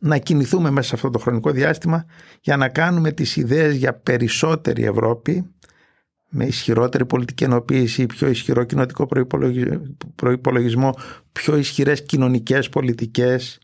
να 0.00 0.18
κινηθούμε 0.18 0.70
μέσα 0.70 0.88
σε 0.88 0.94
αυτό 0.94 1.10
το 1.10 1.18
χρονικό 1.18 1.50
διάστημα 1.50 2.04
για 2.40 2.56
να 2.56 2.68
κάνουμε 2.68 3.12
τις 3.12 3.36
ιδέες 3.36 3.76
για 3.76 3.94
περισσότερη 3.94 4.84
Ευρώπη 4.84 5.54
με 6.28 6.44
ισχυρότερη 6.44 7.06
πολιτική 7.06 7.44
ενοποίηση, 7.44 8.06
πιο 8.06 8.28
ισχυρό 8.28 8.64
κοινοτικό 8.64 9.08
προϋπολογισμό, 10.14 10.94
πιο 11.32 11.56
ισχυρές 11.56 12.02
κοινωνικές 12.02 12.68
πολιτικές 12.68 13.58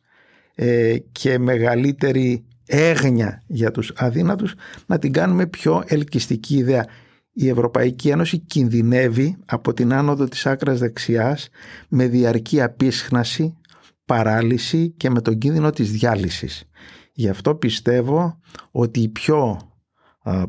ε, 0.58 0.96
και 1.12 1.38
μεγαλύτερη 1.38 2.44
έγνοια 2.66 3.42
για 3.46 3.70
τους 3.70 3.92
αδύνατους 3.96 4.54
να 4.86 4.98
την 4.98 5.12
κάνουμε 5.12 5.46
πιο 5.46 5.82
ελκυστική 5.86 6.56
ιδέα. 6.56 6.86
Η 7.32 7.48
Ευρωπαϊκή 7.48 8.08
Ένωση 8.08 8.38
κινδυνεύει 8.38 9.36
από 9.46 9.74
την 9.74 9.92
άνοδο 9.92 10.24
της 10.24 10.46
άκρας 10.46 10.78
δεξιάς 10.78 11.48
με 11.88 12.06
διαρκή 12.06 12.62
απίσχναση, 12.62 13.56
παράλυση 14.04 14.90
και 14.96 15.10
με 15.10 15.20
τον 15.20 15.38
κίνδυνο 15.38 15.70
της 15.70 15.90
διάλυσης. 15.90 16.64
Γι' 17.12 17.28
αυτό 17.28 17.54
πιστεύω 17.54 18.40
ότι 18.70 19.00
η 19.00 19.08
πιο 19.08 19.60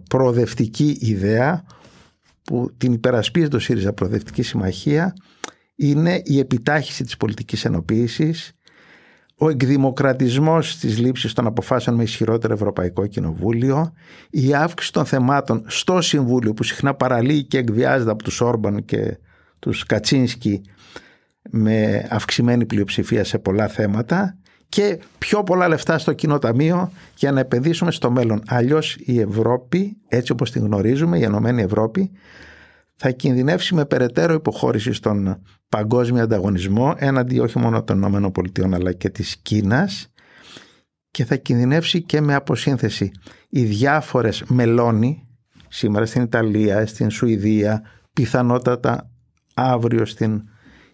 προοδευτική 0.10 0.98
ιδέα 1.00 1.66
που 2.44 2.72
την 2.78 2.94
υπερασπίζει 2.94 3.48
το 3.48 3.60
ΣΥΡΙΖΑ 3.60 3.94
Προοδευτική 3.94 4.42
Συμμαχία 4.42 5.14
είναι 5.76 6.22
η 6.24 6.40
επιτάχυση 6.40 7.04
της 7.04 7.18
πολιτικής 7.18 7.66
ενοποίησης, 7.66 8.52
ο 9.38 9.50
εκδημοκρατισμός 9.50 10.78
της 10.78 10.98
λήψης 10.98 11.34
των 11.34 11.48
αποφάσεων 11.48 11.96
με 11.96 12.04
ισχυρότερο 12.04 12.54
Ευρωπαϊκό 12.54 13.08
Κοινοβούλιο, 13.08 13.94
η 14.30 14.54
αύξηση 14.54 14.94
των 14.94 15.06
θεμάτων 15.06 15.64
στο 15.68 16.02
Συμβούλιο 16.02 16.54
που 16.54 16.64
συχνά 16.64 16.94
παραλύει 16.94 17.44
και 17.44 17.58
εκβιάζεται 17.58 18.12
από 18.12 18.24
τους 18.24 18.42
Όρμπαν 18.42 18.86
και 18.86 19.18
τους 19.60 19.86
Κατσίνσκι 19.86 20.62
με 21.50 22.08
αυξημένη 22.10 22.66
πλειοψηφία 22.66 23.24
σε 23.24 23.38
πολλά 23.38 23.68
θέματα 23.68 24.38
και 24.70 25.00
πιο 25.18 25.44
πολλά 25.44 25.68
λεφτά 25.68 25.98
στο 25.98 26.14
κοινό 26.14 26.38
ταμείο 26.38 26.92
για 27.16 27.32
να 27.32 27.40
επενδύσουμε 27.40 27.92
στο 27.92 28.12
μέλλον. 28.12 28.42
Αλλιώς 28.48 28.96
η 29.00 29.20
Ευρώπη, 29.20 29.98
έτσι 30.08 30.32
όπως 30.32 30.52
την 30.52 30.64
γνωρίζουμε, 30.66 31.18
η 31.18 31.24
Ενωμένη 31.24 31.62
Ευρώπη, 31.62 32.12
θα 32.98 33.12
κινδυνεύσει 33.12 33.76
με 33.76 33.86
περαιτέρω 33.86 34.34
υποχώρηση 34.34 34.94
στον 34.94 35.42
παγκόσμιο 35.70 36.24
ανταγωνισμό 36.24 36.94
έναντι 36.98 37.40
όχι 37.40 37.60
μόνο 37.60 37.84
των 37.84 38.24
ΗΠΑ 38.24 38.76
αλλά 38.76 38.94
και 38.94 39.10
της 39.10 39.38
Κίνας 39.38 40.12
και 41.12 41.26
θα 41.26 41.36
κινδυνεύσει 41.36 42.02
και 42.02 42.22
με 42.22 42.34
αποσύνθεση. 42.34 43.12
Οι 43.50 43.64
διάφορες 43.64 44.44
μελώνει 44.48 45.28
σήμερα 45.68 46.06
στην 46.06 46.22
Ιταλία, 46.22 46.86
στην 46.86 47.10
Σουηδία, 47.10 47.82
πιθανότατα 48.14 49.12
αύριο 49.54 50.06
στην 50.06 50.44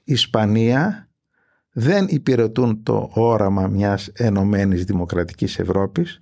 Ισπανία 0.04 1.10
δεν 1.74 2.06
υπηρετούν 2.10 2.84
το 2.84 3.10
όραμα 3.14 3.68
μιας 3.68 4.08
ενωμένης 4.08 4.84
δημοκρατικής 4.84 5.60
Ευρώπης 5.60 6.22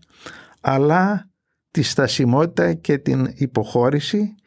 αλλά 0.61 1.29
τη 1.71 1.81
στασιμότητα 1.81 2.73
και 2.73 2.97
την 2.97 3.33
υποχώρηση 3.35 4.17
ε, 4.17 4.40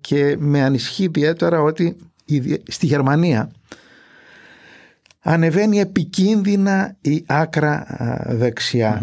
και 0.00 0.36
με 0.38 0.62
ανισχύει 0.62 1.04
ιδιαίτερα 1.04 1.62
ότι 1.62 1.96
στη 2.68 2.86
Γερμανία 2.86 3.50
ανεβαίνει 5.20 5.80
επικίνδυνα 5.80 6.96
η 7.00 7.24
άκρα 7.26 7.86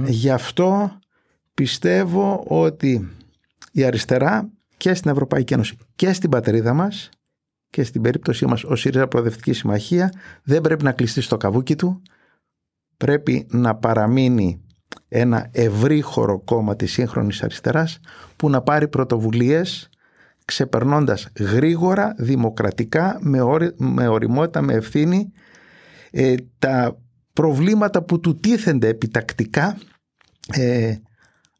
Γι' 0.05 0.29
αυτό 0.29 0.99
πιστεύω 1.53 2.43
ότι 2.47 3.09
η 3.71 3.83
αριστερά 3.83 4.49
και 4.77 4.93
στην 4.93 5.11
Ευρωπαϊκή 5.11 5.53
Ένωση 5.53 5.77
και 5.95 6.13
στην 6.13 6.29
πατρίδα 6.29 6.73
μας 6.73 7.09
και 7.69 7.83
στην 7.83 8.01
περίπτωσή 8.01 8.45
μας 8.45 8.63
ο 8.63 8.75
ΣΥΡΙΖΑ 8.75 9.07
Προοδευτική 9.07 9.53
Συμμαχία 9.53 10.11
δεν 10.43 10.61
πρέπει 10.61 10.83
να 10.83 10.91
κλειστεί 10.91 11.21
στο 11.21 11.37
καβούκι 11.37 11.75
του. 11.75 12.01
Πρέπει 12.97 13.47
να 13.49 13.75
παραμείνει 13.75 14.61
ένα 15.07 15.49
ευρύχωρο 15.51 16.39
κόμμα 16.39 16.75
της 16.75 16.91
σύγχρονης 16.91 17.43
αριστεράς 17.43 17.99
που 18.35 18.49
να 18.49 18.61
πάρει 18.61 18.87
πρωτοβουλίες 18.87 19.89
ξεπερνώντας 20.45 21.27
γρήγορα, 21.39 22.15
δημοκρατικά, 22.17 23.17
με, 23.21 23.39
με 23.77 24.07
οριμότητα, 24.07 24.61
με 24.61 24.73
ευθύνη 24.73 25.31
ε, 26.11 26.35
τα 26.59 26.97
προβλήματα 27.33 28.03
που 28.03 28.19
του 28.19 28.35
τίθενται 28.35 28.87
επιτακτικά 28.87 29.77
ε, 30.53 30.95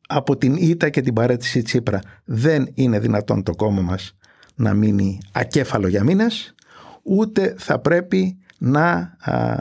από 0.07 0.37
την 0.37 0.55
ήττα 0.55 0.89
και 0.89 1.01
την 1.01 1.13
παρέτηση 1.13 1.61
Τσίπρα. 1.61 1.99
Δεν 2.25 2.69
είναι 2.73 2.99
δυνατόν 2.99 3.43
το 3.43 3.55
κόμμα 3.55 3.81
μας 3.81 4.17
να 4.55 4.73
μείνει 4.73 5.19
ακέφαλο 5.31 5.87
για 5.87 6.03
μήνες, 6.03 6.55
ούτε 7.03 7.55
θα 7.57 7.79
πρέπει 7.79 8.37
να 8.57 9.17
α, 9.19 9.55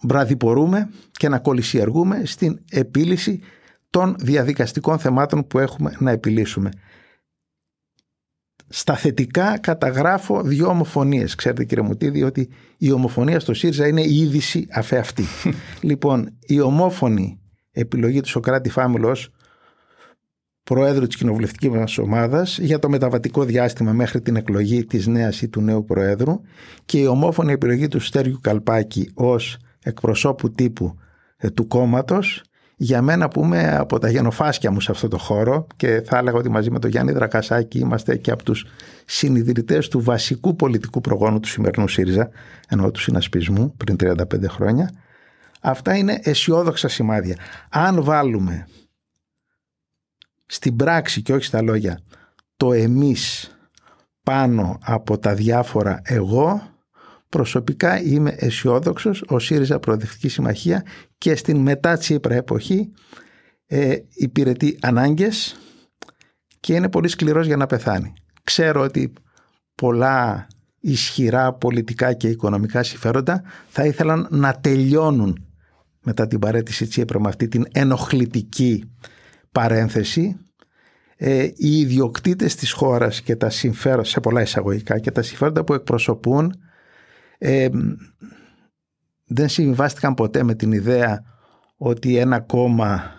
βραδιπορούμε 0.00 0.90
και 1.10 1.28
να 1.28 1.38
κολλησιεργούμε 1.38 2.22
στην 2.24 2.60
επίλυση 2.70 3.40
των 3.90 4.16
διαδικαστικών 4.18 4.98
θεμάτων 4.98 5.46
που 5.46 5.58
έχουμε 5.58 5.96
να 5.98 6.10
επιλύσουμε 6.10 6.70
στα 8.68 8.96
θετικά 8.96 9.58
καταγράφω 9.58 10.42
δύο 10.42 10.66
ομοφωνίες. 10.66 11.34
Ξέρετε 11.34 11.64
κύριε 11.64 11.84
Μουτίδη 11.84 12.22
ότι 12.22 12.48
η 12.78 12.92
ομοφωνία 12.92 13.40
στο 13.40 13.54
ΣΥΡΙΖΑ 13.54 13.86
είναι 13.86 14.02
η 14.02 14.18
είδηση 14.18 14.66
αφεαυτή. 14.70 15.24
λοιπόν, 15.80 16.36
η 16.40 16.60
ομόφωνη 16.60 17.40
επιλογή 17.70 18.20
του 18.20 18.28
Σοκράτη 18.28 18.70
Φάμιλος 18.70 19.30
Προέδρου 20.62 21.06
της 21.06 21.16
κοινοβουλευτικής 21.16 21.68
μας 21.68 21.98
ομάδας 21.98 22.58
για 22.58 22.78
το 22.78 22.88
μεταβατικό 22.88 23.44
διάστημα 23.44 23.92
μέχρι 23.92 24.20
την 24.20 24.36
εκλογή 24.36 24.84
της 24.84 25.06
νέας 25.06 25.42
ή 25.42 25.48
του 25.48 25.60
νέου 25.60 25.84
Προέδρου 25.84 26.40
και 26.84 26.98
η 26.98 27.06
ομόφωνη 27.06 27.52
επιλογή 27.52 27.88
του 27.88 28.00
Στέργιου 28.00 28.38
Καλπάκη 28.40 29.10
ως 29.14 29.58
εκπροσώπου 29.82 30.50
τύπου 30.50 30.98
ε, 31.36 31.50
του 31.50 31.66
κόμματος 31.66 32.42
για 32.80 33.02
μένα 33.02 33.28
που 33.28 33.44
είμαι 33.44 33.76
από 33.76 33.98
τα 33.98 34.10
γενοφάσκια 34.10 34.70
μου 34.70 34.80
σε 34.80 34.90
αυτό 34.90 35.08
το 35.08 35.18
χώρο 35.18 35.66
και 35.76 36.02
θα 36.06 36.18
έλεγα 36.18 36.36
ότι 36.36 36.48
μαζί 36.48 36.70
με 36.70 36.78
τον 36.78 36.90
Γιάννη 36.90 37.12
Δρακασάκη 37.12 37.78
είμαστε 37.78 38.16
και 38.16 38.30
από 38.30 38.42
τους 38.42 38.66
συνειδητές 39.04 39.88
του 39.88 40.00
βασικού 40.00 40.56
πολιτικού 40.56 41.00
προγόνου 41.00 41.40
του 41.40 41.48
σημερινού 41.48 41.88
ΣΥΡΙΖΑ, 41.88 42.30
ενώ 42.68 42.90
του 42.90 43.00
συνασπισμού 43.00 43.74
πριν 43.76 43.96
35 44.00 44.14
χρόνια, 44.48 44.90
αυτά 45.60 45.96
είναι 45.96 46.20
αισιόδοξα 46.22 46.88
σημάδια. 46.88 47.36
Αν 47.70 48.02
βάλουμε 48.04 48.66
στην 50.46 50.76
πράξη 50.76 51.22
και 51.22 51.32
όχι 51.32 51.44
στα 51.44 51.62
λόγια 51.62 52.00
το 52.56 52.72
εμείς 52.72 53.52
πάνω 54.22 54.78
από 54.82 55.18
τα 55.18 55.34
διάφορα 55.34 56.00
εγώ, 56.04 56.62
Προσωπικά 57.28 58.02
είμαι 58.02 58.34
αισιόδοξος. 58.38 59.24
Ο 59.28 59.38
ΣΥΡΙΖΑ 59.38 59.78
Προοδευτική 59.78 60.28
Συμμαχία 60.28 60.84
και 61.18 61.36
στην 61.36 61.56
μετά 61.56 61.96
Τσίπρα 61.96 62.34
εποχή 62.34 62.92
ε, 63.66 63.96
υπηρετεί 64.14 64.78
ανάγκες 64.80 65.56
και 66.60 66.74
είναι 66.74 66.88
πολύ 66.88 67.08
σκληρός 67.08 67.46
για 67.46 67.56
να 67.56 67.66
πεθάνει. 67.66 68.12
Ξέρω 68.44 68.80
ότι 68.80 69.12
πολλά 69.74 70.46
ισχυρά 70.80 71.52
πολιτικά 71.52 72.12
και 72.12 72.28
οικονομικά 72.28 72.82
συμφέροντα 72.82 73.42
θα 73.68 73.84
ήθελαν 73.84 74.26
να 74.30 74.52
τελειώνουν 74.52 75.46
μετά 76.02 76.26
την 76.26 76.38
παρέτηση 76.38 76.86
Τσίπρα 76.86 77.20
με 77.20 77.28
αυτή 77.28 77.48
την 77.48 77.64
ενοχλητική 77.72 78.92
παρένθεση 79.52 80.36
ε, 81.16 81.42
οι 81.42 81.78
ιδιοκτήτες 81.78 82.54
της 82.54 82.72
χώρας 82.72 83.20
και 83.20 83.36
τα 83.36 83.50
συμφέροντα 83.50 84.04
σε 84.04 84.20
πολλά 84.20 84.40
εισαγωγικά 84.40 84.98
και 84.98 85.10
τα 85.10 85.22
συμφέροντα 85.22 85.64
που 85.64 85.74
εκπροσωπούν 85.74 86.52
ε, 87.38 87.68
δεν 89.24 89.48
συμβιβάστηκαν 89.48 90.14
ποτέ 90.14 90.42
με 90.42 90.54
την 90.54 90.72
ιδέα 90.72 91.22
ότι 91.76 92.16
ένα 92.16 92.40
κόμμα 92.40 93.12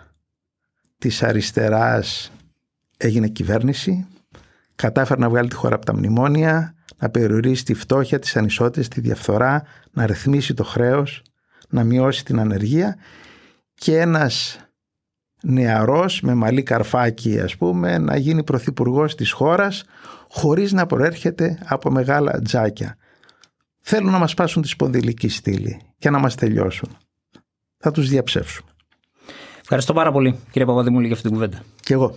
της 0.98 1.22
αριστεράς 1.22 2.32
έγινε 2.96 3.28
κυβέρνηση, 3.28 4.06
κατάφερε 4.74 5.20
να 5.20 5.28
βγάλει 5.28 5.48
τη 5.48 5.54
χώρα 5.54 5.74
από 5.74 5.84
τα 5.84 5.94
μνημόνια, 5.94 6.74
να 6.96 7.10
περιορίσει 7.10 7.64
τη 7.64 7.74
φτώχεια, 7.74 8.18
τις 8.18 8.36
ανισότητες, 8.36 8.88
τη 8.88 9.00
διαφθορά, 9.00 9.62
να 9.90 10.06
ρυθμίσει 10.06 10.54
το 10.54 10.64
χρέος, 10.64 11.22
να 11.68 11.84
μειώσει 11.84 12.24
την 12.24 12.40
ανεργία 12.40 12.96
και 13.74 13.98
ένας 13.98 14.58
νεαρός 15.42 16.20
με 16.20 16.34
μαλλί 16.34 16.62
καρφάκι 16.62 17.40
ας 17.40 17.56
πούμε 17.56 17.98
να 17.98 18.16
γίνει 18.16 18.44
πρωθυπουργός 18.44 19.14
της 19.14 19.32
χώρας 19.32 19.84
χωρίς 20.28 20.72
να 20.72 20.86
προέρχεται 20.86 21.58
από 21.64 21.90
μεγάλα 21.90 22.40
τζάκια. 22.40 22.96
Θέλουν 23.80 24.10
να 24.10 24.18
μας 24.18 24.34
πάσουν 24.34 24.62
τη 24.62 24.68
σπονδυλική 24.68 25.28
στήλη 25.28 25.80
και 25.98 26.10
να 26.10 26.18
μας 26.18 26.34
τελειώσουν. 26.34 26.96
Θα 27.78 27.90
τους 27.90 28.08
διαψεύσουμε. 28.08 28.70
Ευχαριστώ 29.60 29.92
πάρα 29.92 30.12
πολύ 30.12 30.38
κύριε 30.50 30.66
Παπαδημούλη 30.66 31.06
για 31.06 31.14
αυτή 31.14 31.28
την 31.28 31.36
κουβέντα. 31.36 31.62
Και 31.80 31.92
εγώ. 31.92 32.14